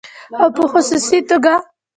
او 0.41 0.47
په 0.55 0.63
خصوصي 0.71 1.19
توګه 1.29 1.53